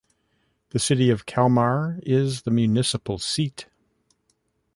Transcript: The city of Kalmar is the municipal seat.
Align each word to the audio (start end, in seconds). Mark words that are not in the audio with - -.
The 0.71 0.79
city 0.79 1.11
of 1.11 1.27
Kalmar 1.27 1.99
is 2.01 2.41
the 2.41 2.49
municipal 2.49 3.19
seat. 3.19 3.67